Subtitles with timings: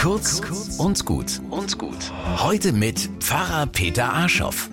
[0.00, 0.40] Kurz
[0.78, 2.10] und gut und gut.
[2.38, 4.70] Heute mit Pfarrer Peter Arschoff.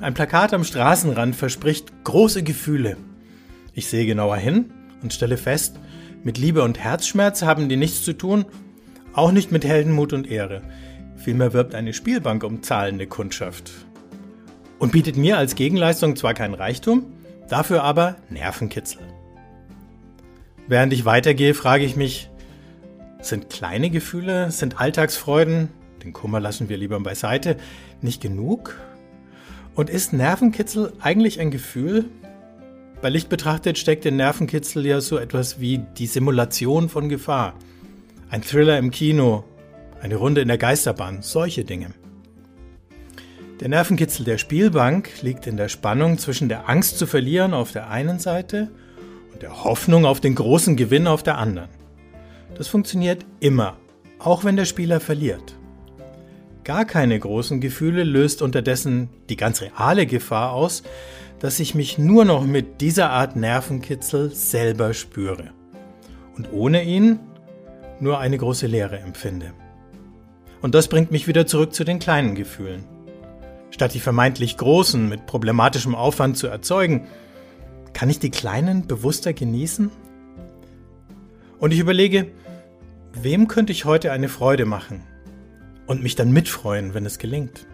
[0.00, 2.96] Ein Plakat am Straßenrand verspricht große Gefühle.
[3.72, 5.78] Ich sehe genauer hin und stelle fest,
[6.24, 8.44] mit Liebe und Herzschmerz haben die nichts zu tun,
[9.12, 10.62] auch nicht mit Heldenmut und Ehre.
[11.14, 13.70] Vielmehr wirbt eine Spielbank um zahlende Kundschaft.
[14.80, 17.06] Und bietet mir als Gegenleistung zwar kein Reichtum,
[17.48, 19.02] dafür aber Nervenkitzel.
[20.66, 22.28] Während ich weitergehe, frage ich mich,
[23.22, 25.68] sind kleine Gefühle, sind Alltagsfreuden,
[26.02, 27.56] den Kummer lassen wir lieber beiseite,
[28.00, 28.78] nicht genug?
[29.74, 32.04] Und ist Nervenkitzel eigentlich ein Gefühl?
[33.00, 37.54] Bei Licht betrachtet steckt in Nervenkitzel ja so etwas wie die Simulation von Gefahr.
[38.28, 39.44] Ein Thriller im Kino,
[40.00, 41.88] eine Runde in der Geisterbahn, solche Dinge.
[43.60, 47.88] Der Nervenkitzel der Spielbank liegt in der Spannung zwischen der Angst zu verlieren auf der
[47.90, 48.70] einen Seite
[49.32, 51.68] und der Hoffnung auf den großen Gewinn auf der anderen.
[52.56, 53.76] Das funktioniert immer,
[54.18, 55.56] auch wenn der Spieler verliert.
[56.64, 60.82] Gar keine großen Gefühle löst unterdessen die ganz reale Gefahr aus,
[61.40, 65.50] dass ich mich nur noch mit dieser Art Nervenkitzel selber spüre
[66.36, 67.18] und ohne ihn
[67.98, 69.52] nur eine große Leere empfinde.
[70.60, 72.84] Und das bringt mich wieder zurück zu den kleinen Gefühlen.
[73.70, 77.08] Statt die vermeintlich großen mit problematischem Aufwand zu erzeugen,
[77.92, 79.90] kann ich die kleinen bewusster genießen?
[81.58, 82.28] Und ich überlege,
[83.14, 85.02] Wem könnte ich heute eine Freude machen?
[85.86, 87.66] Und mich dann mitfreuen, wenn es gelingt.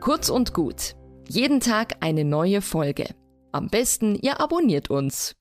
[0.00, 0.94] Kurz und gut.
[1.28, 3.14] Jeden Tag eine neue Folge.
[3.52, 5.34] Am besten, ihr abonniert uns.